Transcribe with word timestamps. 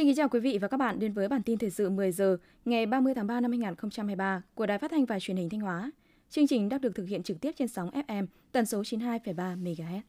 Xin 0.00 0.06
kính 0.06 0.16
chào 0.16 0.28
quý 0.28 0.40
vị 0.40 0.58
và 0.60 0.68
các 0.68 0.76
bạn 0.76 0.98
đến 0.98 1.12
với 1.12 1.28
bản 1.28 1.42
tin 1.42 1.58
thời 1.58 1.70
sự 1.70 1.90
10 1.90 2.12
giờ 2.12 2.36
ngày 2.64 2.86
30 2.86 3.14
tháng 3.14 3.26
3 3.26 3.40
năm 3.40 3.50
2023 3.50 4.42
của 4.54 4.66
Đài 4.66 4.78
Phát 4.78 4.90
thanh 4.90 5.04
và 5.04 5.20
Truyền 5.20 5.36
hình 5.36 5.48
Thanh 5.50 5.60
Hóa. 5.60 5.90
Chương 6.30 6.46
trình 6.46 6.68
đang 6.68 6.80
được 6.80 6.94
thực 6.94 7.04
hiện 7.08 7.22
trực 7.22 7.40
tiếp 7.40 7.52
trên 7.58 7.68
sóng 7.68 7.90
FM 7.90 8.26
tần 8.52 8.66
số 8.66 8.82
92,3 8.82 9.62
MHz. 9.62 10.00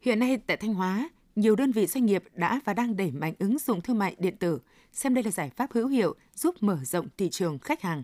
Hiện 0.00 0.18
nay 0.18 0.38
tại 0.46 0.56
Thanh 0.56 0.74
Hóa, 0.74 1.10
nhiều 1.36 1.56
đơn 1.56 1.72
vị 1.72 1.86
doanh 1.86 2.06
nghiệp 2.06 2.24
đã 2.34 2.60
và 2.64 2.74
đang 2.74 2.96
đẩy 2.96 3.10
mạnh 3.10 3.34
ứng 3.38 3.58
dụng 3.58 3.80
thương 3.80 3.98
mại 3.98 4.16
điện 4.18 4.36
tử, 4.36 4.60
xem 4.92 5.14
đây 5.14 5.24
là 5.24 5.30
giải 5.30 5.50
pháp 5.50 5.72
hữu 5.72 5.88
hiệu 5.88 6.14
giúp 6.34 6.54
mở 6.60 6.78
rộng 6.84 7.06
thị 7.16 7.28
trường 7.30 7.58
khách 7.58 7.82
hàng. 7.82 8.02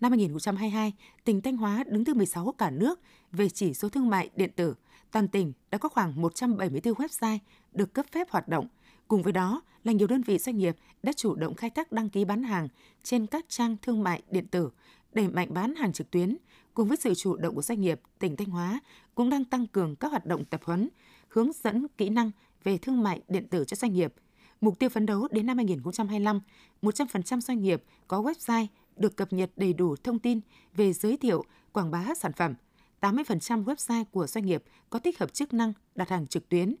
Năm 0.00 0.12
2022, 0.12 0.92
tỉnh 1.24 1.40
Thanh 1.40 1.56
Hóa 1.56 1.84
đứng 1.86 2.04
thứ 2.04 2.14
16 2.14 2.54
cả 2.58 2.70
nước 2.70 3.00
về 3.32 3.48
chỉ 3.48 3.74
số 3.74 3.88
thương 3.88 4.10
mại 4.10 4.30
điện 4.36 4.50
tử. 4.56 4.74
Toàn 5.10 5.28
tỉnh 5.28 5.52
đã 5.70 5.78
có 5.78 5.88
khoảng 5.88 6.22
174 6.22 6.94
website 6.94 7.38
được 7.72 7.94
cấp 7.94 8.06
phép 8.12 8.30
hoạt 8.30 8.48
động. 8.48 8.66
Cùng 9.12 9.22
với 9.22 9.32
đó 9.32 9.62
là 9.84 9.92
nhiều 9.92 10.06
đơn 10.06 10.22
vị 10.22 10.38
doanh 10.38 10.58
nghiệp 10.58 10.76
đã 11.02 11.12
chủ 11.12 11.34
động 11.34 11.54
khai 11.54 11.70
thác 11.70 11.92
đăng 11.92 12.08
ký 12.08 12.24
bán 12.24 12.42
hàng 12.42 12.68
trên 13.02 13.26
các 13.26 13.44
trang 13.48 13.76
thương 13.82 14.02
mại 14.02 14.22
điện 14.30 14.46
tử, 14.46 14.70
đẩy 15.12 15.28
mạnh 15.28 15.48
bán 15.54 15.74
hàng 15.74 15.92
trực 15.92 16.10
tuyến. 16.10 16.36
Cùng 16.74 16.88
với 16.88 16.96
sự 16.96 17.14
chủ 17.14 17.36
động 17.36 17.54
của 17.54 17.62
doanh 17.62 17.80
nghiệp, 17.80 18.00
tỉnh 18.18 18.36
Thanh 18.36 18.48
Hóa 18.48 18.80
cũng 19.14 19.30
đang 19.30 19.44
tăng 19.44 19.66
cường 19.66 19.96
các 19.96 20.10
hoạt 20.10 20.26
động 20.26 20.44
tập 20.44 20.60
huấn, 20.64 20.88
hướng 21.28 21.50
dẫn 21.52 21.86
kỹ 21.98 22.08
năng 22.08 22.30
về 22.64 22.78
thương 22.78 23.02
mại 23.02 23.20
điện 23.28 23.48
tử 23.48 23.64
cho 23.64 23.74
doanh 23.74 23.92
nghiệp. 23.92 24.14
Mục 24.60 24.78
tiêu 24.78 24.88
phấn 24.88 25.06
đấu 25.06 25.28
đến 25.30 25.46
năm 25.46 25.56
2025, 25.56 26.40
100% 26.82 27.40
doanh 27.40 27.62
nghiệp 27.62 27.84
có 28.08 28.22
website 28.22 28.66
được 28.96 29.16
cập 29.16 29.32
nhật 29.32 29.50
đầy 29.56 29.72
đủ 29.72 29.96
thông 29.96 30.18
tin 30.18 30.40
về 30.74 30.92
giới 30.92 31.16
thiệu, 31.16 31.44
quảng 31.72 31.90
bá 31.90 32.06
sản 32.18 32.32
phẩm. 32.32 32.54
80% 33.00 33.64
website 33.64 34.04
của 34.04 34.26
doanh 34.26 34.46
nghiệp 34.46 34.64
có 34.90 34.98
tích 34.98 35.18
hợp 35.18 35.34
chức 35.34 35.54
năng 35.54 35.72
đặt 35.94 36.08
hàng 36.08 36.26
trực 36.26 36.48
tuyến. 36.48 36.74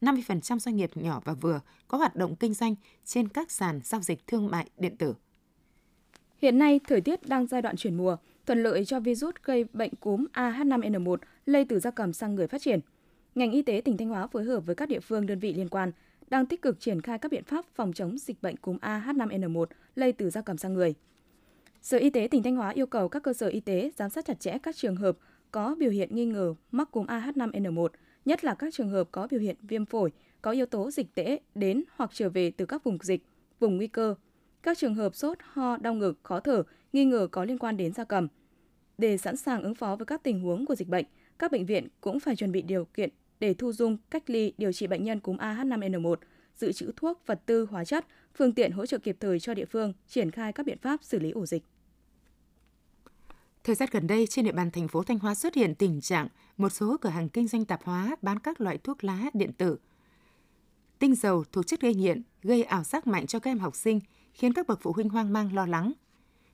50% 0.00 0.58
doanh 0.58 0.76
nghiệp 0.76 0.90
nhỏ 0.94 1.20
và 1.24 1.32
vừa 1.32 1.60
có 1.88 1.98
hoạt 1.98 2.16
động 2.16 2.36
kinh 2.36 2.54
doanh 2.54 2.74
trên 3.04 3.28
các 3.28 3.50
sàn 3.50 3.80
giao 3.84 4.00
dịch 4.00 4.26
thương 4.26 4.50
mại 4.50 4.70
điện 4.78 4.96
tử. 4.96 5.14
Hiện 6.42 6.58
nay, 6.58 6.80
thời 6.88 7.00
tiết 7.00 7.28
đang 7.28 7.46
giai 7.46 7.62
đoạn 7.62 7.76
chuyển 7.76 7.96
mùa, 7.96 8.16
thuận 8.46 8.62
lợi 8.62 8.84
cho 8.84 9.00
virus 9.00 9.34
gây 9.42 9.64
bệnh 9.72 9.94
cúm 9.94 10.24
AH5N1 10.32 11.16
lây 11.46 11.64
từ 11.64 11.80
gia 11.80 11.90
cầm 11.90 12.12
sang 12.12 12.34
người 12.34 12.46
phát 12.46 12.62
triển. 12.62 12.80
Ngành 13.34 13.52
y 13.52 13.62
tế 13.62 13.82
tỉnh 13.84 13.96
Thanh 13.96 14.08
Hóa 14.08 14.26
phối 14.26 14.44
hợp 14.44 14.60
với 14.66 14.74
các 14.74 14.88
địa 14.88 15.00
phương 15.00 15.26
đơn 15.26 15.38
vị 15.38 15.52
liên 15.54 15.68
quan 15.68 15.92
đang 16.30 16.46
tích 16.46 16.62
cực 16.62 16.80
triển 16.80 17.00
khai 17.00 17.18
các 17.18 17.32
biện 17.32 17.44
pháp 17.44 17.64
phòng 17.74 17.92
chống 17.92 18.18
dịch 18.18 18.42
bệnh 18.42 18.56
cúm 18.56 18.76
AH5N1 18.76 19.66
lây 19.94 20.12
từ 20.12 20.30
gia 20.30 20.40
cầm 20.40 20.58
sang 20.58 20.74
người. 20.74 20.94
Sở 21.82 21.98
Y 21.98 22.10
tế 22.10 22.28
tỉnh 22.30 22.42
Thanh 22.42 22.56
Hóa 22.56 22.70
yêu 22.70 22.86
cầu 22.86 23.08
các 23.08 23.22
cơ 23.22 23.32
sở 23.32 23.48
y 23.48 23.60
tế 23.60 23.90
giám 23.96 24.10
sát 24.10 24.24
chặt 24.24 24.40
chẽ 24.40 24.58
các 24.58 24.76
trường 24.76 24.96
hợp 24.96 25.18
có 25.50 25.74
biểu 25.78 25.90
hiện 25.90 26.14
nghi 26.14 26.26
ngờ 26.26 26.54
mắc 26.70 26.90
cúm 26.90 27.06
AH5N1, 27.06 27.88
nhất 28.28 28.44
là 28.44 28.54
các 28.54 28.74
trường 28.74 28.88
hợp 28.88 29.08
có 29.12 29.28
biểu 29.30 29.40
hiện 29.40 29.56
viêm 29.62 29.84
phổi, 29.84 30.12
có 30.42 30.50
yếu 30.50 30.66
tố 30.66 30.90
dịch 30.90 31.14
tễ 31.14 31.38
đến 31.54 31.84
hoặc 31.96 32.10
trở 32.14 32.28
về 32.28 32.50
từ 32.50 32.66
các 32.66 32.84
vùng 32.84 32.98
dịch, 33.02 33.22
vùng 33.60 33.76
nguy 33.76 33.86
cơ, 33.86 34.14
các 34.62 34.78
trường 34.78 34.94
hợp 34.94 35.14
sốt, 35.14 35.38
ho, 35.40 35.76
đau 35.76 35.94
ngực, 35.94 36.18
khó 36.22 36.40
thở, 36.40 36.62
nghi 36.92 37.04
ngờ 37.04 37.28
có 37.30 37.44
liên 37.44 37.58
quan 37.58 37.76
đến 37.76 37.92
gia 37.92 38.04
cầm. 38.04 38.28
Để 38.98 39.16
sẵn 39.16 39.36
sàng 39.36 39.62
ứng 39.62 39.74
phó 39.74 39.96
với 39.96 40.06
các 40.06 40.22
tình 40.22 40.40
huống 40.40 40.66
của 40.66 40.74
dịch 40.74 40.88
bệnh, 40.88 41.04
các 41.38 41.52
bệnh 41.52 41.66
viện 41.66 41.88
cũng 42.00 42.20
phải 42.20 42.36
chuẩn 42.36 42.52
bị 42.52 42.62
điều 42.62 42.84
kiện 42.84 43.10
để 43.40 43.54
thu 43.54 43.72
dung, 43.72 43.96
cách 44.10 44.30
ly, 44.30 44.52
điều 44.58 44.72
trị 44.72 44.86
bệnh 44.86 45.04
nhân 45.04 45.20
cúm 45.20 45.36
AH5N1, 45.36 46.16
dự 46.54 46.72
trữ 46.72 46.92
thuốc, 46.96 47.22
vật 47.26 47.40
tư, 47.46 47.66
hóa 47.70 47.84
chất, 47.84 48.06
phương 48.34 48.52
tiện 48.52 48.72
hỗ 48.72 48.86
trợ 48.86 48.98
kịp 48.98 49.16
thời 49.20 49.40
cho 49.40 49.54
địa 49.54 49.64
phương 49.64 49.92
triển 50.08 50.30
khai 50.30 50.52
các 50.52 50.66
biện 50.66 50.78
pháp 50.78 51.04
xử 51.04 51.18
lý 51.18 51.30
ổ 51.30 51.46
dịch. 51.46 51.62
Thời 53.68 53.74
gian 53.74 53.88
gần 53.92 54.06
đây, 54.06 54.26
trên 54.26 54.44
địa 54.44 54.52
bàn 54.52 54.70
thành 54.70 54.88
phố 54.88 55.02
Thanh 55.02 55.18
Hóa 55.18 55.34
xuất 55.34 55.54
hiện 55.54 55.74
tình 55.74 56.00
trạng 56.00 56.28
một 56.56 56.68
số 56.68 56.96
cửa 57.00 57.08
hàng 57.08 57.28
kinh 57.28 57.48
doanh 57.48 57.64
tạp 57.64 57.84
hóa 57.84 58.16
bán 58.22 58.38
các 58.38 58.60
loại 58.60 58.78
thuốc 58.78 59.04
lá 59.04 59.30
điện 59.34 59.52
tử. 59.52 59.78
Tinh 60.98 61.14
dầu 61.14 61.44
thuộc 61.52 61.66
chất 61.66 61.80
gây 61.80 61.94
nghiện, 61.94 62.22
gây 62.42 62.62
ảo 62.62 62.84
giác 62.84 63.06
mạnh 63.06 63.26
cho 63.26 63.38
các 63.38 63.50
em 63.50 63.58
học 63.58 63.76
sinh, 63.76 64.00
khiến 64.32 64.52
các 64.52 64.66
bậc 64.66 64.78
phụ 64.82 64.92
huynh 64.92 65.08
hoang 65.08 65.32
mang 65.32 65.54
lo 65.54 65.66
lắng. 65.66 65.92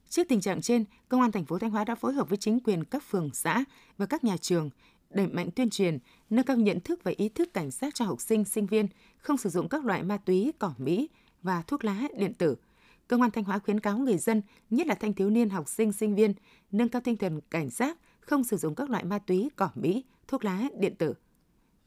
Trước 0.09 0.29
tình 0.29 0.41
trạng 0.41 0.61
trên, 0.61 0.85
Công 1.09 1.21
an 1.21 1.33
thành 1.33 1.45
phố 1.45 1.59
Thanh 1.59 1.71
Hóa 1.71 1.85
đã 1.85 1.95
phối 1.95 2.13
hợp 2.13 2.29
với 2.29 2.39
chính 2.39 2.61
quyền 2.61 2.85
các 2.85 3.03
phường, 3.11 3.31
xã 3.33 3.65
và 3.99 4.07
các 4.07 4.25
nhà 4.25 4.37
trường 4.37 4.71
đẩy 5.11 5.27
mạnh 5.27 5.51
tuyên 5.57 5.71
truyền, 5.71 5.99
nâng 6.31 6.45
cao 6.45 6.57
nhận 6.57 6.81
thức 6.81 7.01
và 7.05 7.13
ý 7.17 7.29
thức 7.29 7.55
cảnh 7.55 7.71
giác 7.71 7.95
cho 7.95 8.05
học 8.05 8.21
sinh, 8.21 8.45
sinh 8.45 8.67
viên 8.67 8.87
không 9.19 9.37
sử 9.37 9.51
dụng 9.51 9.69
các 9.69 9.85
loại 9.85 10.03
ma 10.03 10.17
túy, 10.17 10.53
cỏ 10.59 10.75
mỹ 10.79 11.09
và 11.43 11.63
thuốc 11.63 11.85
lá 11.85 12.03
điện 12.17 12.35
tử. 12.35 12.57
Công 13.09 13.23
an 13.23 13.31
Thanh 13.31 13.45
Hóa 13.45 13.59
khuyến 13.59 13.81
cáo 13.81 13.99
người 13.99 14.19
dân, 14.19 14.43
nhất 14.71 14.87
là 14.87 14.95
thanh 14.95 15.13
thiếu 15.13 15.31
niên, 15.31 15.51
học 15.51 15.69
sinh, 15.69 15.93
sinh 15.93 16.15
viên, 16.15 16.33
nâng 16.73 16.89
cao 16.89 17.03
tinh 17.05 17.17
thần 17.17 17.41
cảnh 17.51 17.71
giác, 17.71 17.99
không 18.21 18.45
sử 18.45 18.57
dụng 18.57 18.75
các 18.75 18.91
loại 18.91 19.05
ma 19.05 19.19
túy, 19.19 19.51
cỏ 19.57 19.71
mỹ, 19.75 20.05
thuốc 20.29 20.45
lá 20.45 20.63
điện 20.79 20.95
tử. 20.99 21.15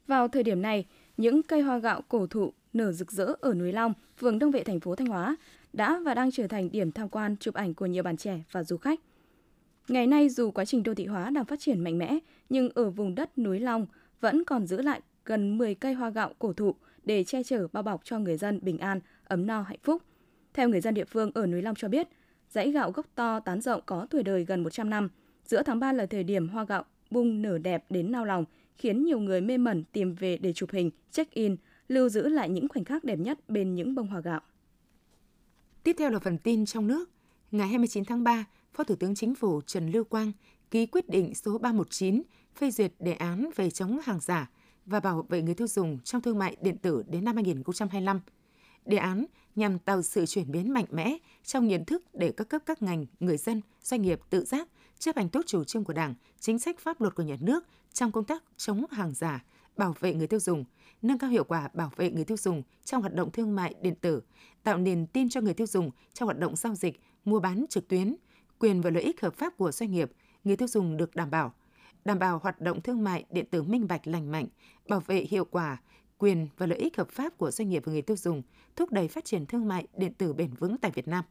Vào 0.07 0.27
thời 0.27 0.43
điểm 0.43 0.61
này, 0.61 0.85
những 1.17 1.43
cây 1.43 1.61
hoa 1.61 1.77
gạo 1.77 2.01
cổ 2.09 2.27
thụ 2.27 2.53
nở 2.73 2.91
rực 2.91 3.11
rỡ 3.11 3.33
ở 3.41 3.53
núi 3.53 3.71
Long, 3.71 3.93
phường 4.17 4.39
Đông 4.39 4.51
Vệ 4.51 4.63
thành 4.63 4.79
phố 4.79 4.95
Thanh 4.95 5.07
Hóa 5.07 5.35
đã 5.73 5.99
và 6.05 6.13
đang 6.13 6.31
trở 6.31 6.47
thành 6.47 6.71
điểm 6.71 6.91
tham 6.91 7.09
quan 7.09 7.37
chụp 7.37 7.55
ảnh 7.55 7.73
của 7.73 7.85
nhiều 7.85 8.03
bạn 8.03 8.17
trẻ 8.17 8.43
và 8.51 8.63
du 8.63 8.77
khách. 8.77 8.99
Ngày 9.87 10.07
nay 10.07 10.29
dù 10.29 10.51
quá 10.51 10.65
trình 10.65 10.83
đô 10.83 10.93
thị 10.93 11.05
hóa 11.05 11.29
đang 11.29 11.45
phát 11.45 11.59
triển 11.59 11.83
mạnh 11.83 11.97
mẽ, 11.97 12.19
nhưng 12.49 12.69
ở 12.75 12.89
vùng 12.89 13.15
đất 13.15 13.37
núi 13.37 13.59
Long 13.59 13.87
vẫn 14.21 14.43
còn 14.43 14.67
giữ 14.67 14.81
lại 14.81 15.01
gần 15.25 15.57
10 15.57 15.75
cây 15.75 15.93
hoa 15.93 16.09
gạo 16.09 16.33
cổ 16.39 16.53
thụ 16.53 16.75
để 17.03 17.23
che 17.23 17.43
chở 17.43 17.67
bao 17.73 17.83
bọc 17.83 18.01
cho 18.03 18.19
người 18.19 18.37
dân 18.37 18.59
bình 18.61 18.77
an, 18.77 18.99
ấm 19.23 19.47
no 19.47 19.61
hạnh 19.61 19.79
phúc. 19.83 20.01
Theo 20.57 20.69
người 20.69 20.81
dân 20.81 20.93
địa 20.93 21.05
phương 21.05 21.31
ở 21.33 21.47
núi 21.47 21.61
Long 21.61 21.75
cho 21.75 21.87
biết, 21.87 22.07
dãy 22.49 22.71
gạo 22.71 22.91
gốc 22.91 23.05
to 23.15 23.39
tán 23.39 23.61
rộng 23.61 23.81
có 23.85 24.07
tuổi 24.09 24.23
đời 24.23 24.45
gần 24.45 24.63
100 24.63 24.89
năm. 24.89 25.09
Giữa 25.45 25.63
tháng 25.63 25.79
3 25.79 25.93
là 25.93 26.05
thời 26.05 26.23
điểm 26.23 26.49
hoa 26.49 26.65
gạo 26.65 26.83
bung 27.09 27.41
nở 27.41 27.57
đẹp 27.57 27.85
đến 27.89 28.11
nao 28.11 28.25
lòng, 28.25 28.45
khiến 28.77 29.03
nhiều 29.03 29.19
người 29.19 29.41
mê 29.41 29.57
mẩn 29.57 29.83
tìm 29.83 30.15
về 30.15 30.37
để 30.37 30.53
chụp 30.53 30.69
hình, 30.71 30.91
check-in, 31.11 31.55
lưu 31.87 32.09
giữ 32.09 32.29
lại 32.29 32.49
những 32.49 32.67
khoảnh 32.67 32.85
khắc 32.85 33.03
đẹp 33.03 33.19
nhất 33.19 33.49
bên 33.49 33.75
những 33.75 33.95
bông 33.95 34.07
hoa 34.07 34.19
gạo. 34.21 34.39
Tiếp 35.83 35.95
theo 35.99 36.09
là 36.09 36.19
phần 36.19 36.37
tin 36.37 36.65
trong 36.65 36.87
nước. 36.87 37.09
Ngày 37.51 37.67
29 37.67 38.05
tháng 38.05 38.23
3, 38.23 38.45
Phó 38.73 38.83
Thủ 38.83 38.95
tướng 38.95 39.15
Chính 39.15 39.35
phủ 39.35 39.61
Trần 39.61 39.91
Lưu 39.91 40.03
Quang 40.03 40.31
ký 40.71 40.85
quyết 40.85 41.09
định 41.09 41.35
số 41.35 41.57
319 41.57 42.21
phê 42.55 42.71
duyệt 42.71 42.93
đề 42.99 43.13
án 43.13 43.49
về 43.55 43.69
chống 43.69 43.99
hàng 44.03 44.19
giả 44.19 44.49
và 44.85 44.99
bảo 44.99 45.25
vệ 45.29 45.41
người 45.41 45.55
tiêu 45.55 45.67
dùng 45.67 45.99
trong 45.99 46.21
thương 46.21 46.39
mại 46.39 46.55
điện 46.61 46.77
tử 46.77 47.03
đến 47.07 47.25
năm 47.25 47.35
2025. 47.35 48.19
Đề 48.85 48.97
án 48.97 49.25
nhằm 49.57 49.79
tạo 49.79 50.01
sự 50.01 50.25
chuyển 50.25 50.51
biến 50.51 50.73
mạnh 50.73 50.85
mẽ 50.91 51.17
trong 51.43 51.67
nhận 51.67 51.85
thức 51.85 52.03
để 52.13 52.31
các 52.37 52.49
cấp 52.49 52.61
các 52.65 52.81
ngành, 52.81 53.05
người 53.19 53.37
dân, 53.37 53.61
doanh 53.81 54.01
nghiệp 54.01 54.19
tự 54.29 54.45
giác 54.45 54.67
chấp 54.99 55.15
hành 55.15 55.29
tốt 55.29 55.41
chủ 55.45 55.63
trương 55.63 55.83
của 55.83 55.93
Đảng, 55.93 56.15
chính 56.39 56.59
sách 56.59 56.79
pháp 56.79 57.01
luật 57.01 57.15
của 57.15 57.23
nhà 57.23 57.37
nước 57.39 57.65
trong 57.93 58.11
công 58.11 58.23
tác 58.23 58.43
chống 58.57 58.85
hàng 58.91 59.13
giả, 59.13 59.43
bảo 59.77 59.95
vệ 59.99 60.13
người 60.13 60.27
tiêu 60.27 60.39
dùng, 60.39 60.65
nâng 61.01 61.17
cao 61.17 61.29
hiệu 61.29 61.43
quả 61.43 61.69
bảo 61.73 61.91
vệ 61.95 62.11
người 62.11 62.25
tiêu 62.25 62.37
dùng 62.37 62.63
trong 62.83 63.01
hoạt 63.01 63.13
động 63.13 63.31
thương 63.31 63.55
mại 63.55 63.75
điện 63.81 63.95
tử, 64.01 64.21
tạo 64.63 64.77
niềm 64.77 65.07
tin 65.07 65.29
cho 65.29 65.41
người 65.41 65.53
tiêu 65.53 65.67
dùng 65.67 65.91
trong 66.13 66.27
hoạt 66.27 66.39
động 66.39 66.55
giao 66.55 66.75
dịch, 66.75 67.01
mua 67.25 67.39
bán 67.39 67.65
trực 67.69 67.87
tuyến, 67.87 68.15
quyền 68.59 68.81
và 68.81 68.89
lợi 68.89 69.03
ích 69.03 69.21
hợp 69.21 69.33
pháp 69.33 69.57
của 69.57 69.71
doanh 69.71 69.91
nghiệp, 69.91 70.11
người 70.43 70.55
tiêu 70.55 70.67
dùng 70.67 70.97
được 70.97 71.15
đảm 71.15 71.31
bảo, 71.31 71.53
đảm 72.05 72.19
bảo 72.19 72.39
hoạt 72.43 72.61
động 72.61 72.81
thương 72.81 73.03
mại 73.03 73.25
điện 73.29 73.45
tử 73.51 73.63
minh 73.63 73.87
bạch 73.87 74.07
lành 74.07 74.31
mạnh, 74.31 74.47
bảo 74.87 74.99
vệ 74.99 75.25
hiệu 75.29 75.45
quả 75.45 75.77
quyền 76.17 76.47
và 76.57 76.65
lợi 76.65 76.77
ích 76.77 76.97
hợp 76.97 77.09
pháp 77.09 77.37
của 77.37 77.51
doanh 77.51 77.69
nghiệp 77.69 77.83
và 77.85 77.91
người 77.91 78.01
tiêu 78.01 78.17
dùng, 78.17 78.41
thúc 78.75 78.91
đẩy 78.91 79.07
phát 79.07 79.25
triển 79.25 79.45
thương 79.45 79.67
mại 79.67 79.87
điện 79.97 80.13
tử 80.13 80.33
bền 80.33 80.53
vững 80.53 80.77
tại 80.77 80.91
Việt 80.91 81.07
Nam. 81.07 81.23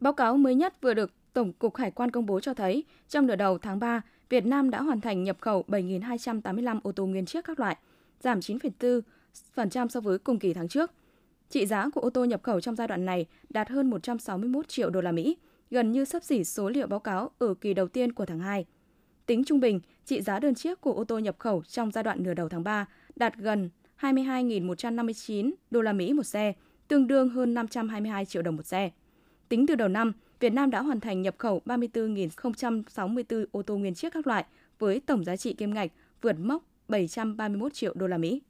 Báo 0.00 0.12
cáo 0.12 0.36
mới 0.36 0.54
nhất 0.54 0.80
vừa 0.80 0.94
được 0.94 1.12
Tổng 1.32 1.52
cục 1.52 1.76
Hải 1.76 1.90
quan 1.90 2.10
công 2.10 2.26
bố 2.26 2.40
cho 2.40 2.54
thấy, 2.54 2.84
trong 3.08 3.26
nửa 3.26 3.36
đầu 3.36 3.58
tháng 3.58 3.78
3, 3.78 4.02
Việt 4.28 4.46
Nam 4.46 4.70
đã 4.70 4.82
hoàn 4.82 5.00
thành 5.00 5.24
nhập 5.24 5.36
khẩu 5.40 5.64
7.285 5.68 6.80
ô 6.82 6.92
tô 6.92 7.06
nguyên 7.06 7.26
chiếc 7.26 7.44
các 7.44 7.60
loại, 7.60 7.76
giảm 8.20 8.40
9,4% 8.40 9.88
so 9.88 10.00
với 10.00 10.18
cùng 10.18 10.38
kỳ 10.38 10.54
tháng 10.54 10.68
trước. 10.68 10.90
Trị 11.50 11.66
giá 11.66 11.88
của 11.94 12.00
ô 12.00 12.10
tô 12.10 12.24
nhập 12.24 12.42
khẩu 12.42 12.60
trong 12.60 12.76
giai 12.76 12.88
đoạn 12.88 13.04
này 13.04 13.26
đạt 13.48 13.68
hơn 13.68 13.90
161 13.90 14.68
triệu 14.68 14.90
đô 14.90 15.00
la 15.00 15.12
Mỹ, 15.12 15.36
gần 15.70 15.92
như 15.92 16.04
sắp 16.04 16.24
xỉ 16.24 16.44
số 16.44 16.68
liệu 16.68 16.86
báo 16.86 17.00
cáo 17.00 17.30
ở 17.38 17.54
kỳ 17.54 17.74
đầu 17.74 17.88
tiên 17.88 18.12
của 18.12 18.26
tháng 18.26 18.40
2. 18.40 18.66
Tính 19.26 19.44
trung 19.44 19.60
bình, 19.60 19.80
trị 20.04 20.22
giá 20.22 20.40
đơn 20.40 20.54
chiếc 20.54 20.80
của 20.80 20.92
ô 20.92 21.04
tô 21.04 21.18
nhập 21.18 21.36
khẩu 21.38 21.62
trong 21.62 21.90
giai 21.90 22.04
đoạn 22.04 22.22
nửa 22.22 22.34
đầu 22.34 22.48
tháng 22.48 22.64
3 22.64 22.86
đạt 23.16 23.36
gần 23.36 23.70
22.159 24.12 25.50
đô 25.70 25.82
la 25.82 25.92
Mỹ 25.92 26.12
một 26.12 26.22
xe, 26.22 26.52
tương 26.88 27.06
đương 27.06 27.28
hơn 27.28 27.54
522 27.54 28.24
triệu 28.24 28.42
đồng 28.42 28.56
một 28.56 28.66
xe. 28.66 28.90
Tính 29.48 29.66
từ 29.66 29.74
đầu 29.74 29.88
năm, 29.88 30.12
Việt 30.40 30.52
Nam 30.52 30.70
đã 30.70 30.82
hoàn 30.82 31.00
thành 31.00 31.22
nhập 31.22 31.34
khẩu 31.38 31.62
34.064 31.66 33.44
ô 33.52 33.62
tô 33.62 33.76
nguyên 33.76 33.94
chiếc 33.94 34.12
các 34.12 34.26
loại 34.26 34.44
với 34.78 35.00
tổng 35.00 35.24
giá 35.24 35.36
trị 35.36 35.54
kim 35.54 35.74
ngạch 35.74 35.92
vượt 36.22 36.38
mốc 36.38 36.64
731 36.88 37.74
triệu 37.74 37.94
đô 37.94 38.06
la 38.06 38.18
Mỹ. 38.18 38.42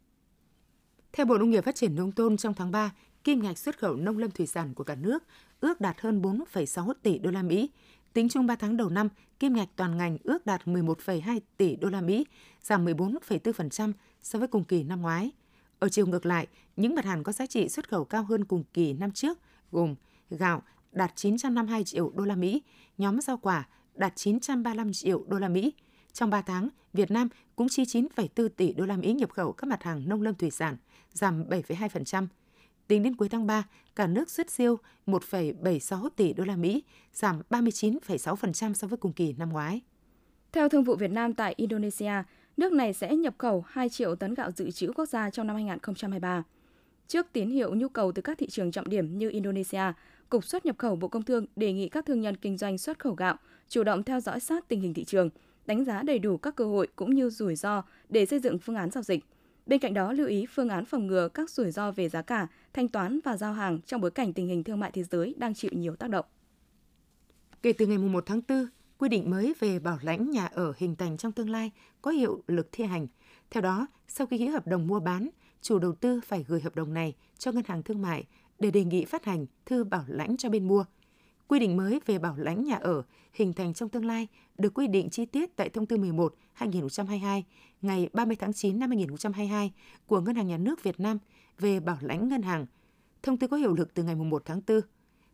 Theo 1.13 1.27
Bộ 1.27 1.39
Nông 1.39 1.51
nghiệp 1.51 1.65
Phát 1.65 1.75
triển 1.75 1.95
Nông 1.95 2.13
thôn 2.13 2.37
trong 2.37 2.55
tháng 2.55 2.71
3, 2.71 2.93
kim 3.25 3.43
ngạch 3.43 3.59
xuất 3.59 3.79
khẩu 3.79 3.97
nông 3.97 4.19
lâm 4.19 4.31
thủy 4.31 4.47
sản 4.47 4.75
của 4.75 4.85
cả 4.85 4.95
nước 4.95 5.23
ước 5.61 5.81
đạt 5.81 6.01
hơn 6.01 6.23
4,6 6.23 6.93
tỷ 7.03 7.19
đô 7.19 7.31
la 7.31 7.43
Mỹ. 7.43 7.71
Tính 8.13 8.29
chung 8.29 8.47
3 8.47 8.57
tháng 8.57 8.77
đầu 8.77 8.91
năm, 8.91 9.09
kim 9.41 9.55
ngạch 9.55 9.69
toàn 9.77 9.97
ngành 9.97 10.19
ước 10.25 10.47
đạt 10.47 10.65
11,2 10.65 11.41
tỷ 11.57 11.77
đô 11.77 11.89
la 11.89 12.01
Mỹ, 12.01 12.27
giảm 12.63 12.85
14,4% 12.85 13.93
so 14.23 14.39
với 14.39 14.49
cùng 14.49 14.65
kỳ 14.65 14.83
năm 14.83 15.03
ngoái. 15.03 15.31
Ở 15.85 15.89
chiều 15.89 16.07
ngược 16.07 16.27
lại, 16.27 16.47
những 16.77 16.95
mặt 16.95 17.05
hàng 17.05 17.23
có 17.23 17.33
giá 17.33 17.47
trị 17.47 17.69
xuất 17.69 17.89
khẩu 17.89 18.05
cao 18.05 18.23
hơn 18.23 18.45
cùng 18.45 18.65
kỳ 18.73 18.93
năm 18.93 19.11
trước 19.11 19.39
gồm 19.73 19.95
gạo 20.31 20.63
đạt 20.93 21.13
952 21.17 21.85
triệu 21.85 22.11
đô 22.15 22.25
la 22.25 22.37
Mỹ, 22.37 22.63
nhóm 22.99 23.21
rau 23.21 23.37
quả 23.37 23.69
đạt 23.95 24.13
935 24.17 24.93
triệu 24.93 25.25
đô 25.29 25.39
la 25.39 25.49
Mỹ. 25.49 25.73
Trong 26.13 26.31
3 26.31 26.43
tháng, 26.43 26.69
Việt 26.93 27.11
Nam 27.11 27.29
cũng 27.57 27.69
chi 27.69 27.83
9,4 27.83 28.49
tỷ 28.49 28.73
đô 28.73 28.87
la 28.87 28.97
Mỹ 28.97 29.13
nhập 29.13 29.31
khẩu 29.31 29.53
các 29.53 29.67
mặt 29.67 29.83
hàng 29.83 30.09
nông 30.09 30.23
lâm 30.23 30.35
thủy 30.35 30.51
sản, 30.51 30.77
giảm 31.13 31.49
7,2%. 31.49 32.27
Tính 32.87 33.03
đến 33.03 33.17
cuối 33.17 33.29
tháng 33.29 33.47
3, 33.47 33.65
cả 33.97 34.07
nước 34.07 34.31
xuất 34.31 34.51
siêu 34.51 34.79
1,76 35.07 36.09
tỷ 36.17 36.33
đô 36.33 36.45
la 36.45 36.57
Mỹ, 36.57 36.83
giảm 37.13 37.43
39,6% 37.51 38.75
so 38.75 38.89
với 38.89 38.97
cùng 38.97 39.13
kỳ 39.13 39.33
năm 39.33 39.49
ngoái. 39.51 39.81
Theo 40.53 40.69
Thương 40.69 40.85
vụ 40.85 40.97
Việt 40.97 41.11
Nam 41.11 41.35
tại 41.35 41.55
Indonesia, 41.57 42.13
nước 42.57 42.73
này 42.73 42.93
sẽ 42.93 43.17
nhập 43.17 43.35
khẩu 43.39 43.65
2 43.69 43.89
triệu 43.89 44.17
tấn 44.17 44.35
gạo 44.35 44.51
dự 44.51 44.71
trữ 44.71 44.93
quốc 44.95 45.07
gia 45.07 45.31
trong 45.31 45.47
năm 45.47 45.57
2023. 45.57 46.43
Trước 47.07 47.27
tín 47.33 47.51
hiệu 47.51 47.75
nhu 47.75 47.89
cầu 47.89 48.13
từ 48.13 48.23
các 48.23 48.39
thị 48.39 48.47
trường 48.51 48.71
trọng 48.71 48.89
điểm 48.89 49.19
như 49.19 49.31
Indonesia, 49.31 49.93
Cục 50.29 50.45
xuất 50.45 50.67
nhập 50.67 50.79
khẩu 50.79 50.97
Bộ 50.97 51.09
Công 51.09 51.23
Thương 51.23 51.47
đề 51.57 51.73
nghị 51.73 51.89
các 51.89 52.07
thương 52.07 52.21
nhân 52.21 52.37
kinh 52.37 52.57
doanh 52.57 52.79
xuất 52.79 52.99
khẩu 52.99 53.15
gạo 53.15 53.37
chủ 53.69 53.85
động 53.85 54.03
theo 54.03 54.21
dõi 54.21 54.41
sát 54.41 54.69
tình 54.69 54.81
hình 54.81 54.95
thị 54.95 55.05
trường, 55.05 55.31
đánh 55.67 55.85
giá 55.85 56.03
đầy 56.03 56.19
đủ 56.19 56.37
các 56.37 56.57
cơ 56.57 56.65
hội 56.65 56.89
cũng 56.97 57.15
như 57.15 57.31
rủi 57.31 57.57
ro 57.57 57.83
để 58.09 58.27
xây 58.27 58.39
dựng 58.39 58.59
phương 58.59 58.77
án 58.77 58.91
giao 58.91 59.03
dịch. 59.03 59.25
Bên 59.67 59.79
cạnh 59.79 59.95
đó, 59.95 60.13
lưu 60.13 60.27
ý 60.27 60.47
phương 60.47 60.69
án 60.69 60.85
phòng 60.85 61.07
ngừa 61.07 61.29
các 61.29 61.51
rủi 61.51 61.71
ro 61.71 61.91
về 61.91 62.09
giá 62.09 62.23
cả, 62.23 62.47
thanh 62.73 62.89
toán 62.89 63.21
và 63.25 63.37
giao 63.37 63.53
hàng 63.53 63.81
trong 63.87 64.01
bối 64.01 64.11
cảnh 64.11 64.33
tình 64.33 64.47
hình 64.47 64.65
thương 64.65 64.81
mại 64.81 64.91
thế 64.91 65.03
giới 65.03 65.35
đang 65.39 65.55
chịu 65.55 65.71
nhiều 65.75 65.97
tác 65.97 66.11
động. 66.11 66.25
Kể 67.63 67.73
từ 67.73 67.87
ngày 67.87 67.99
1 67.99 68.27
tháng 68.27 68.41
4, 68.49 68.67
quy 68.99 69.09
định 69.09 69.31
mới 69.31 69.55
về 69.61 69.79
bảo 69.79 69.99
lãnh 70.03 70.31
nhà 70.31 70.47
ở 70.47 70.73
hình 70.77 70.97
thành 70.97 71.17
trong 71.17 71.33
tương 71.33 71.51
lai 71.51 71.71
có 72.03 72.11
hiệu 72.11 72.43
lực 72.47 72.69
thi 72.73 72.85
hành. 72.85 73.07
Theo 73.51 73.61
đó, 73.63 73.87
sau 74.09 74.27
khi 74.27 74.39
ký 74.39 74.47
hợp 74.47 74.67
đồng 74.67 74.87
mua 74.87 75.01
bán, 75.01 75.29
chủ 75.61 75.79
đầu 75.79 75.93
tư 75.93 76.21
phải 76.27 76.45
gửi 76.49 76.61
hợp 76.61 76.75
đồng 76.75 76.95
này 76.95 77.15
cho 77.39 77.53
ngân 77.53 77.65
hàng 77.67 77.83
thương 77.83 78.03
mại 78.03 78.25
để 78.59 78.71
đề 78.71 78.85
nghị 78.85 79.05
phát 79.05 79.25
hành 79.25 79.47
thư 79.67 79.85
bảo 79.85 80.05
lãnh 80.07 80.37
cho 80.37 80.49
bên 80.49 80.69
mua. 80.69 80.85
Quy 81.49 81.59
định 81.59 81.77
mới 81.77 82.01
về 82.07 82.19
bảo 82.19 82.37
lãnh 82.37 82.65
nhà 82.65 82.77
ở 82.77 83.03
hình 83.33 83.53
thành 83.53 83.75
trong 83.75 83.89
tương 83.89 84.05
lai 84.05 84.29
được 84.59 84.75
quy 84.75 84.87
định 84.87 85.11
chi 85.11 85.27
tiết 85.27 85.57
tại 85.57 85.69
Thông 85.69 85.87
tư 85.87 85.97
11/2022 85.97 87.43
ngày 87.83 88.09
30 88.13 88.37
tháng 88.37 88.53
9 88.53 88.79
năm 88.79 88.91
2022 88.91 89.73
của 90.07 90.21
Ngân 90.21 90.35
hàng 90.35 90.47
Nhà 90.47 90.59
nước 90.59 90.83
Việt 90.83 91.01
Nam 91.01 91.19
về 91.59 91.81
bảo 91.81 91.99
lãnh 92.01 92.29
ngân 92.29 92.43
hàng. 92.43 92.67
Thông 93.23 93.37
tư 93.37 93.47
có 93.47 93.57
hiệu 93.57 93.75
lực 93.75 93.95
từ 93.95 94.03
ngày 94.03 94.15
1 94.15 94.43
tháng 94.45 94.61
4. 94.67 94.81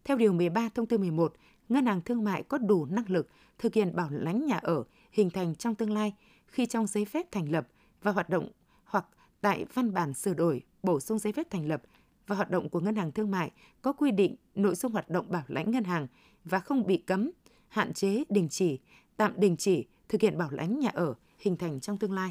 Theo 0.04 0.16
điều 0.16 0.32
13 0.32 0.68
Thông 0.74 0.86
tư 0.86 0.98
11, 0.98 1.34
ngân 1.70 1.86
hàng 1.86 2.00
thương 2.00 2.24
mại 2.24 2.42
có 2.42 2.58
đủ 2.58 2.86
năng 2.86 3.10
lực 3.10 3.28
thực 3.58 3.74
hiện 3.74 3.96
bảo 3.96 4.08
lãnh 4.10 4.46
nhà 4.46 4.58
ở 4.62 4.84
hình 5.12 5.30
thành 5.30 5.54
trong 5.54 5.74
tương 5.74 5.92
lai 5.92 6.14
khi 6.46 6.66
trong 6.66 6.86
giấy 6.86 7.04
phép 7.04 7.32
thành 7.32 7.52
lập 7.52 7.68
và 8.02 8.12
hoạt 8.12 8.28
động 8.28 8.48
hoặc 8.84 9.06
tại 9.40 9.66
văn 9.74 9.94
bản 9.94 10.14
sửa 10.14 10.34
đổi, 10.34 10.62
bổ 10.82 11.00
sung 11.00 11.18
giấy 11.18 11.32
phép 11.32 11.50
thành 11.50 11.68
lập 11.68 11.82
và 12.26 12.36
hoạt 12.36 12.50
động 12.50 12.68
của 12.68 12.80
ngân 12.80 12.96
hàng 12.96 13.12
thương 13.12 13.30
mại 13.30 13.50
có 13.82 13.92
quy 13.92 14.10
định 14.10 14.36
nội 14.54 14.74
dung 14.74 14.92
hoạt 14.92 15.10
động 15.10 15.26
bảo 15.28 15.42
lãnh 15.48 15.70
ngân 15.70 15.84
hàng 15.84 16.06
và 16.44 16.58
không 16.58 16.86
bị 16.86 16.96
cấm, 16.96 17.30
hạn 17.68 17.92
chế, 17.92 18.24
đình 18.28 18.48
chỉ, 18.48 18.78
tạm 19.16 19.32
đình 19.36 19.56
chỉ 19.56 19.86
thực 20.08 20.20
hiện 20.20 20.38
bảo 20.38 20.50
lãnh 20.50 20.78
nhà 20.78 20.90
ở 20.94 21.14
hình 21.38 21.56
thành 21.56 21.80
trong 21.80 21.96
tương 21.96 22.12
lai. 22.12 22.30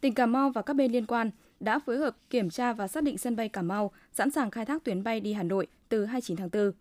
Tỉnh 0.00 0.14
Cà 0.14 0.26
Mau 0.26 0.50
và 0.50 0.62
các 0.62 0.74
bên 0.74 0.92
liên 0.92 1.06
quan 1.06 1.30
đã 1.60 1.78
phối 1.78 1.98
hợp 1.98 2.16
kiểm 2.30 2.50
tra 2.50 2.72
và 2.72 2.88
xác 2.88 3.02
định 3.02 3.18
sân 3.18 3.36
bay 3.36 3.48
Cà 3.48 3.62
Mau 3.62 3.92
sẵn 4.12 4.30
sàng 4.30 4.50
khai 4.50 4.64
thác 4.64 4.84
tuyến 4.84 5.02
bay 5.02 5.20
đi 5.20 5.32
Hà 5.32 5.42
Nội 5.42 5.66
từ 5.88 6.04
29 6.04 6.36
tháng 6.36 6.48
4. 6.52 6.72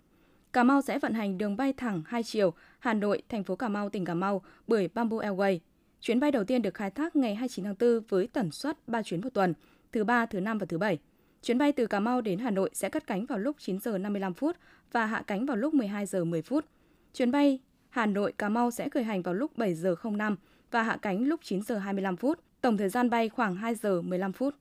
Cà 0.53 0.63
Mau 0.63 0.81
sẽ 0.81 0.99
vận 0.99 1.13
hành 1.13 1.37
đường 1.37 1.57
bay 1.57 1.73
thẳng 1.73 2.03
hai 2.05 2.23
chiều 2.23 2.53
Hà 2.79 2.93
Nội, 2.93 3.21
thành 3.29 3.43
phố 3.43 3.55
Cà 3.55 3.69
Mau, 3.69 3.89
tỉnh 3.89 4.05
Cà 4.05 4.13
Mau 4.13 4.41
bởi 4.67 4.89
Bamboo 4.93 5.17
Airways. 5.17 5.59
Chuyến 6.01 6.19
bay 6.19 6.31
đầu 6.31 6.43
tiên 6.43 6.61
được 6.61 6.73
khai 6.73 6.91
thác 6.91 7.15
ngày 7.15 7.35
29 7.35 7.65
tháng 7.65 7.75
4 7.79 8.01
với 8.09 8.27
tần 8.27 8.51
suất 8.51 8.87
3 8.87 9.01
chuyến 9.03 9.21
một 9.21 9.29
tuần, 9.33 9.53
thứ 9.91 10.03
ba, 10.03 10.25
thứ 10.25 10.39
năm 10.39 10.57
và 10.57 10.65
thứ 10.65 10.77
bảy. 10.77 10.99
Chuyến 11.41 11.57
bay 11.57 11.71
từ 11.71 11.87
Cà 11.87 11.99
Mau 11.99 12.21
đến 12.21 12.39
Hà 12.39 12.51
Nội 12.51 12.69
sẽ 12.73 12.89
cất 12.89 13.07
cánh 13.07 13.25
vào 13.25 13.39
lúc 13.39 13.55
9 13.59 13.79
giờ 13.79 13.97
55 13.97 14.33
phút 14.33 14.57
và 14.91 15.05
hạ 15.05 15.23
cánh 15.27 15.45
vào 15.45 15.57
lúc 15.57 15.73
12 15.73 16.05
giờ 16.05 16.23
10 16.23 16.41
phút. 16.41 16.65
Chuyến 17.13 17.31
bay 17.31 17.59
Hà 17.89 18.05
Nội 18.05 18.33
Cà 18.37 18.49
Mau 18.49 18.71
sẽ 18.71 18.89
khởi 18.89 19.03
hành 19.03 19.21
vào 19.21 19.33
lúc 19.33 19.57
7 19.57 19.73
giờ 19.73 19.95
05 20.03 20.35
và 20.71 20.83
hạ 20.83 20.97
cánh 21.01 21.23
lúc 21.23 21.39
9 21.43 21.61
giờ 21.61 21.77
25 21.77 22.15
phút. 22.15 22.39
Tổng 22.61 22.77
thời 22.77 22.89
gian 22.89 23.09
bay 23.09 23.29
khoảng 23.29 23.55
2 23.55 23.75
giờ 23.75 24.01
15 24.01 24.33
phút. 24.33 24.55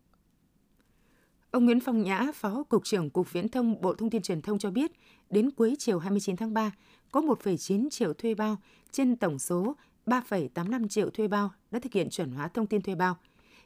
Ông 1.50 1.64
Nguyễn 1.64 1.80
Phong 1.80 2.02
Nhã, 2.02 2.32
Phó 2.34 2.62
Cục 2.68 2.84
trưởng 2.84 3.10
Cục 3.10 3.32
Viễn 3.32 3.48
thông 3.48 3.80
Bộ 3.80 3.94
Thông 3.94 4.10
tin 4.10 4.22
Truyền 4.22 4.42
thông 4.42 4.58
cho 4.58 4.70
biết, 4.70 4.92
đến 5.30 5.50
cuối 5.50 5.76
chiều 5.78 5.98
29 5.98 6.36
tháng 6.36 6.54
3, 6.54 6.72
có 7.10 7.20
1,9 7.20 7.90
triệu 7.90 8.14
thuê 8.14 8.34
bao 8.34 8.56
trên 8.90 9.16
tổng 9.16 9.38
số 9.38 9.76
3,85 10.06 10.88
triệu 10.88 11.10
thuê 11.10 11.28
bao 11.28 11.50
đã 11.70 11.78
thực 11.78 11.92
hiện 11.92 12.10
chuẩn 12.10 12.32
hóa 12.32 12.48
thông 12.48 12.66
tin 12.66 12.82
thuê 12.82 12.94
bao. 12.94 13.16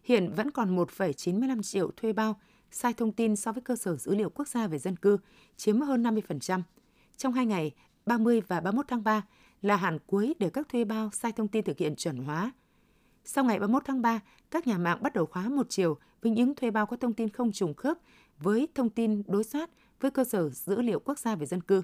Hiện 0.05 0.33
vẫn 0.37 0.51
còn 0.51 0.77
1,95 0.77 1.63
triệu 1.63 1.91
thuê 1.97 2.13
bao 2.13 2.41
sai 2.71 2.93
thông 2.95 3.13
tin 3.13 3.37
so 3.37 3.53
với 3.53 3.63
cơ 3.63 3.77
sở 3.77 3.97
dữ 3.97 4.15
liệu 4.15 4.31
quốc 4.31 4.49
gia 4.49 4.67
về 4.67 4.79
dân 4.79 4.97
cư, 4.97 5.19
chiếm 5.57 5.81
hơn 5.81 6.03
50%. 6.03 6.61
Trong 7.17 7.33
hai 7.33 7.47
ngày 7.47 7.71
30 8.07 8.41
và 8.49 8.61
31 8.61 8.85
tháng 8.89 9.05
3 9.05 9.23
là 9.63 9.77
hạn 9.77 9.99
cuối 10.07 10.35
để 10.39 10.51
các 10.51 10.69
thuê 10.69 10.85
bao 10.85 11.11
sai 11.13 11.33
thông 11.33 11.49
tin 11.49 11.65
thực 11.65 11.79
hiện 11.79 11.97
chuẩn 11.97 12.17
hóa. 12.17 12.53
Sau 13.25 13.45
ngày 13.45 13.59
31 13.59 13.83
tháng 13.85 14.03
3, 14.03 14.21
các 14.51 14.67
nhà 14.67 14.79
mạng 14.79 15.03
bắt 15.03 15.15
đầu 15.15 15.27
khóa 15.27 15.49
một 15.49 15.67
chiều 15.69 15.97
với 16.23 16.33
những 16.33 16.55
thuê 16.55 16.71
bao 16.71 16.87
có 16.87 16.97
thông 16.97 17.13
tin 17.13 17.29
không 17.29 17.53
trùng 17.53 17.75
khớp 17.75 17.99
với 18.39 18.69
thông 18.75 18.91
tin 18.91 19.23
đối 19.27 19.45
soát 19.45 19.71
với 20.01 20.11
cơ 20.11 20.25
sở 20.25 20.49
dữ 20.49 20.83
liệu 20.83 21.01
quốc 21.01 21.19
gia 21.19 21.35
về 21.35 21.47
dân 21.47 21.61
cư. 21.61 21.83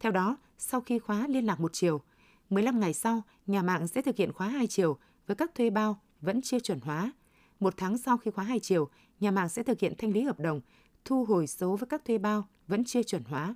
Theo 0.00 0.12
đó, 0.12 0.36
sau 0.58 0.80
khi 0.80 0.98
khóa 0.98 1.26
liên 1.28 1.46
lạc 1.46 1.60
một 1.60 1.72
chiều, 1.72 2.02
15 2.50 2.80
ngày 2.80 2.92
sau, 2.92 3.22
nhà 3.46 3.62
mạng 3.62 3.88
sẽ 3.88 4.02
thực 4.02 4.16
hiện 4.16 4.32
khóa 4.32 4.48
hai 4.48 4.66
chiều 4.66 4.98
với 5.26 5.36
các 5.36 5.54
thuê 5.54 5.70
bao 5.70 6.00
vẫn 6.20 6.42
chưa 6.42 6.58
chuẩn 6.58 6.80
hóa. 6.80 7.12
Một 7.60 7.74
tháng 7.76 7.98
sau 7.98 8.18
khi 8.18 8.30
khóa 8.30 8.44
hai 8.44 8.60
chiều, 8.60 8.88
nhà 9.20 9.30
mạng 9.30 9.48
sẽ 9.48 9.62
thực 9.62 9.80
hiện 9.80 9.92
thanh 9.98 10.12
lý 10.12 10.22
hợp 10.22 10.40
đồng, 10.40 10.60
thu 11.04 11.24
hồi 11.24 11.46
số 11.46 11.76
với 11.76 11.86
các 11.86 12.04
thuê 12.04 12.18
bao 12.18 12.48
vẫn 12.66 12.84
chưa 12.84 13.02
chuẩn 13.02 13.24
hóa. 13.24 13.54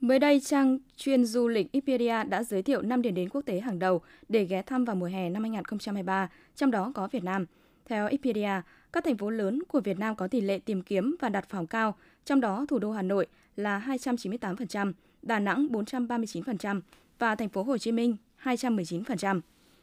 Mới 0.00 0.18
đây, 0.18 0.40
trang 0.40 0.78
chuyên 0.96 1.24
du 1.24 1.48
lịch 1.48 1.72
Expedia 1.72 2.24
đã 2.24 2.42
giới 2.42 2.62
thiệu 2.62 2.82
5 2.82 3.02
điểm 3.02 3.14
đến 3.14 3.28
quốc 3.28 3.42
tế 3.46 3.60
hàng 3.60 3.78
đầu 3.78 4.00
để 4.28 4.44
ghé 4.44 4.62
thăm 4.62 4.84
vào 4.84 4.96
mùa 4.96 5.06
hè 5.06 5.30
năm 5.30 5.42
2023, 5.42 6.30
trong 6.56 6.70
đó 6.70 6.92
có 6.94 7.08
Việt 7.08 7.24
Nam. 7.24 7.46
Theo 7.86 8.06
Expedia, 8.06 8.50
các 8.92 9.04
thành 9.04 9.16
phố 9.16 9.30
lớn 9.30 9.62
của 9.68 9.80
Việt 9.80 9.98
Nam 9.98 10.16
có 10.16 10.28
tỷ 10.28 10.40
lệ 10.40 10.58
tìm 10.58 10.82
kiếm 10.82 11.16
và 11.20 11.28
đặt 11.28 11.48
phòng 11.48 11.66
cao, 11.66 11.94
trong 12.24 12.40
đó 12.40 12.66
thủ 12.68 12.78
đô 12.78 12.92
Hà 12.92 13.02
Nội 13.02 13.26
là 13.56 13.84
298%, 13.86 14.92
Đà 15.22 15.38
Nẵng 15.38 15.66
439% 15.66 16.80
và 17.18 17.34
thành 17.34 17.48
phố 17.48 17.62
Hồ 17.62 17.78
Chí 17.78 17.92
Minh 17.92 18.16
219%. 18.42 19.40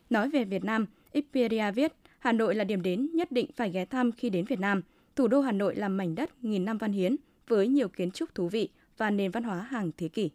Nói 0.10 0.30
về 0.30 0.44
Việt 0.44 0.64
Nam, 0.64 0.86
Expedia 1.12 1.72
viết 1.72 1.94
Hà 2.20 2.32
Nội 2.32 2.56
là 2.56 2.64
điểm 2.64 2.82
đến 2.82 3.10
nhất 3.14 3.32
định 3.32 3.48
phải 3.56 3.70
ghé 3.70 3.86
thăm 3.86 4.12
khi 4.12 4.30
đến 4.30 4.46
Việt 4.46 4.60
Nam. 4.60 4.82
Thủ 5.16 5.28
đô 5.28 5.42
Hà 5.42 5.52
Nội 5.52 5.76
là 5.76 5.90
mảnh 5.90 6.16
đất 6.16 6.44
nghìn 6.44 6.66
năm 6.66 6.78
văn 6.78 6.92
hiến 6.92 7.16
với 7.48 7.68
nhiều 7.68 7.88
kiến 7.88 8.12
trúc 8.12 8.36
thú 8.36 8.50
vị 8.50 8.70
và 8.98 9.10
nền 9.10 9.32
văn 9.32 9.44
hóa 9.44 9.62
hàng 9.62 9.92
thế 9.98 10.08
kỷ. 10.08 10.32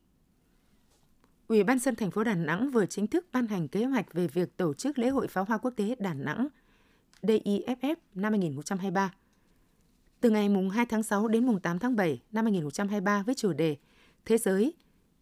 Ủy 1.48 1.64
ban 1.64 1.78
dân 1.78 1.96
thành 1.96 2.10
phố 2.10 2.24
Đà 2.24 2.34
Nẵng 2.34 2.70
vừa 2.70 2.86
chính 2.86 3.06
thức 3.06 3.26
ban 3.32 3.46
hành 3.46 3.68
kế 3.68 3.84
hoạch 3.84 4.12
về 4.12 4.26
việc 4.26 4.56
tổ 4.56 4.74
chức 4.74 4.98
lễ 4.98 5.08
hội 5.08 5.28
pháo 5.28 5.44
hoa 5.44 5.58
quốc 5.58 5.70
tế 5.76 5.94
Đà 5.98 6.14
Nẵng 6.14 6.48
DIFF 7.22 7.96
năm 8.14 8.32
2023. 8.32 9.12
Từ 10.20 10.30
ngày 10.30 10.48
mùng 10.48 10.70
2 10.70 10.86
tháng 10.86 11.02
6 11.02 11.28
đến 11.28 11.46
mùng 11.46 11.60
8 11.60 11.78
tháng 11.78 11.96
7 11.96 12.22
năm 12.32 12.44
2023 12.44 13.22
với 13.22 13.34
chủ 13.34 13.52
đề 13.52 13.76
Thế 14.24 14.38
giới 14.38 14.74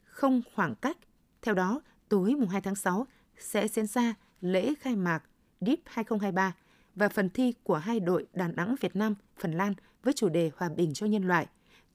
không 0.04 0.42
khoảng 0.54 0.75
cách. 0.75 0.97
Theo 1.42 1.54
đó, 1.54 1.80
tối 2.09 2.35
mùng 2.35 2.49
2 2.49 2.61
tháng 2.61 2.75
6 2.75 3.07
sẽ 3.38 3.68
diễn 3.68 3.87
ra 3.87 4.14
lễ 4.40 4.75
khai 4.80 4.97
mạc 4.97 5.23
DIP 5.61 5.80
2023 5.85 6.54
và 6.95 7.09
phần 7.09 7.30
thi 7.30 7.54
của 7.62 7.76
hai 7.76 8.00
đội 8.00 8.26
Đà 8.33 8.49
Nẵng 8.49 8.75
Việt 8.80 8.97
Nam, 8.97 9.14
Phần 9.38 9.52
Lan 9.52 9.75
với 10.02 10.12
chủ 10.12 10.28
đề 10.28 10.50
Hòa 10.57 10.68
bình 10.68 10.95
cho 10.95 11.07
nhân 11.07 11.28
loại. 11.28 11.47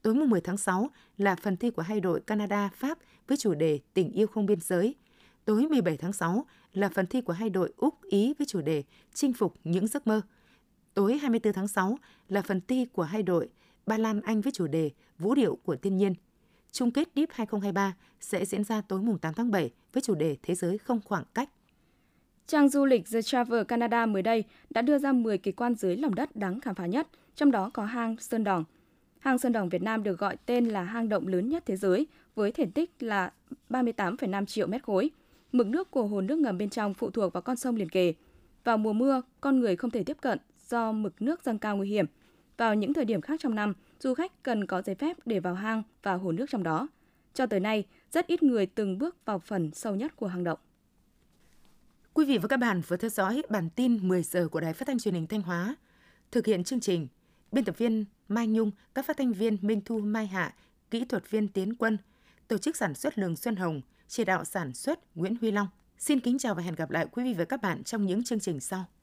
Tối 0.04 0.14
mùng 0.14 0.30
10 0.30 0.42
tháng 0.42 0.58
6 0.58 0.90
là 1.18 1.36
phần 1.36 1.58
thi 1.58 1.70
của 1.70 1.82
hai 1.82 2.00
đội 2.00 2.22
Canada, 2.22 2.70
Pháp 2.76 2.98
với 3.28 3.38
chủ 3.38 3.54
đề 3.54 3.80
Tình 3.94 4.12
yêu 4.12 4.28
không 4.28 4.46
biên 4.46 4.60
giới. 4.60 4.96
Tối 5.46 5.68
17 5.68 5.98
tháng 5.98 6.14
6 6.14 6.46
là 6.74 6.90
phần 6.90 7.08
thi 7.08 7.22
của 7.22 7.34
hai 7.34 7.50
đội 7.50 7.74
Úc, 7.78 8.04
Ý 8.04 8.34
với 8.40 8.48
chủ 8.48 8.62
đề 8.62 8.84
Chinh 9.14 9.34
phục 9.34 9.54
những 9.64 9.88
giấc 9.88 10.08
mơ. 10.08 10.22
Tối 10.94 11.18
24 11.18 11.54
tháng 11.54 11.68
6 11.68 11.98
là 12.30 12.42
phần 12.42 12.62
thi 12.68 12.86
của 12.86 13.04
hai 13.04 13.24
đội 13.24 13.50
Ba 13.86 13.98
Lan, 13.98 14.22
Anh 14.22 14.42
với 14.42 14.52
chủ 14.52 14.68
đề 14.68 14.92
Vũ 15.20 15.36
điệu 15.36 15.58
của 15.64 15.76
thiên 15.76 15.98
nhiên. 15.98 16.14
Chung 16.72 16.92
kết 16.92 17.10
DIP 17.16 17.30
2023 17.32 17.96
sẽ 18.20 18.46
diễn 18.46 18.64
ra 18.64 18.82
tối 18.82 19.02
mùng 19.02 19.18
8 19.18 19.34
tháng 19.34 19.52
7 19.52 19.72
với 19.94 20.02
chủ 20.02 20.16
đề 20.16 20.38
Thế 20.44 20.56
giới 20.56 20.78
không 20.78 21.02
khoảng 21.06 21.24
cách. 21.34 21.50
Trang 22.48 22.70
du 22.70 22.86
lịch 22.86 23.04
The 23.12 23.22
Travel 23.22 23.64
Canada 23.64 24.06
mới 24.06 24.22
đây 24.22 24.44
đã 24.70 24.82
đưa 24.82 24.98
ra 24.98 25.12
10 25.12 25.38
kỳ 25.38 25.52
quan 25.52 25.76
dưới 25.76 25.98
lòng 25.98 26.16
đất 26.16 26.36
đáng 26.36 26.62
khám 26.62 26.76
phá 26.76 26.86
nhất, 26.86 27.08
trong 27.36 27.52
đó 27.52 27.70
có 27.74 27.86
hang 27.86 28.18
Sơn 28.20 28.44
Đòn. 28.44 28.64
Hang 29.24 29.38
Sơn 29.38 29.52
Đồng 29.52 29.70
Việt 29.70 29.82
Nam 29.82 30.04
được 30.04 30.20
gọi 30.20 30.38
tên 30.46 30.66
là 30.66 30.84
hang 30.84 31.10
động 31.10 31.28
lớn 31.28 31.50
nhất 31.50 31.64
thế 31.66 31.76
giới 31.76 32.08
với 32.36 32.52
thể 32.52 32.66
tích 32.66 32.92
là 33.00 33.32
38,5 33.70 34.46
triệu 34.46 34.68
mét 34.68 34.84
khối. 34.84 35.12
Mực 35.52 35.68
nước 35.68 35.92
của 35.92 36.08
hồ 36.08 36.22
nước 36.22 36.40
ngầm 36.40 36.58
bên 36.58 36.70
trong 36.70 36.94
phụ 36.94 37.10
thuộc 37.10 37.34
vào 37.34 37.42
con 37.42 37.56
sông 37.56 37.76
liền 37.76 37.90
kề. 37.90 38.14
Vào 38.64 38.78
mùa 38.78 38.94
mưa, 38.94 39.22
con 39.42 39.60
người 39.60 39.76
không 39.76 39.92
thể 39.92 40.04
tiếp 40.04 40.18
cận 40.22 40.40
do 40.70 40.92
mực 40.92 41.22
nước 41.22 41.44
dâng 41.44 41.60
cao 41.60 41.78
nguy 41.78 41.90
hiểm. 41.90 42.06
Vào 42.58 42.76
những 42.76 42.94
thời 42.94 43.06
điểm 43.06 43.22
khác 43.22 43.40
trong 43.44 43.56
năm, 43.56 43.74
du 44.00 44.14
khách 44.14 44.44
cần 44.44 44.68
có 44.68 44.82
giấy 44.82 44.96
phép 44.96 45.18
để 45.26 45.40
vào 45.40 45.54
hang 45.54 45.84
và 46.04 46.14
hồ 46.14 46.32
nước 46.32 46.46
trong 46.50 46.64
đó. 46.64 46.88
Cho 47.34 47.46
tới 47.46 47.60
nay, 47.60 47.84
rất 48.12 48.28
ít 48.28 48.44
người 48.44 48.66
từng 48.66 48.98
bước 48.98 49.26
vào 49.26 49.40
phần 49.40 49.72
sâu 49.72 49.96
nhất 49.96 50.16
của 50.16 50.28
hang 50.28 50.44
động. 50.44 50.60
Quý 52.14 52.26
vị 52.26 52.38
và 52.38 52.48
các 52.48 52.58
bạn 52.58 52.82
vừa 52.88 52.98
theo 52.98 53.10
dõi 53.10 53.42
bản 53.50 53.70
tin 53.70 54.08
10 54.08 54.24
giờ 54.24 54.48
của 54.48 54.60
Đài 54.60 54.74
Phát 54.74 54.88
thanh 54.88 55.00
Truyền 55.00 55.14
hình 55.14 55.28
Thanh 55.28 55.42
Hóa. 55.42 55.76
Thực 56.32 56.46
hiện 56.46 56.64
chương 56.64 56.80
trình, 56.80 57.08
biên 57.52 57.66
tập 57.66 57.78
viên 57.78 58.06
Mai 58.28 58.48
Nhung, 58.48 58.72
các 58.96 59.06
phát 59.06 59.18
thanh 59.18 59.34
viên 59.34 59.58
Minh 59.62 59.82
Thu 59.86 60.00
Mai 60.00 60.28
Hạ, 60.28 60.54
kỹ 60.92 61.06
thuật 61.06 61.32
viên 61.32 61.48
Tiến 61.48 61.76
Quân, 61.76 61.98
tổ 62.48 62.58
chức 62.58 62.76
sản 62.76 62.94
xuất 62.94 63.18
Lường 63.18 63.36
Xuân 63.36 63.56
Hồng, 63.56 63.82
chỉ 64.08 64.24
đạo 64.24 64.46
sản 64.46 64.74
xuất 64.74 65.16
Nguyễn 65.16 65.36
Huy 65.42 65.52
Long. 65.52 65.68
Xin 65.98 66.20
kính 66.20 66.38
chào 66.40 66.56
và 66.56 66.64
hẹn 66.64 66.76
gặp 66.76 66.92
lại 66.92 67.08
quý 67.12 67.24
vị 67.24 67.34
và 67.34 67.46
các 67.46 67.62
bạn 67.62 67.84
trong 67.84 68.06
những 68.06 68.24
chương 68.24 68.40
trình 68.40 68.60
sau. 68.60 68.86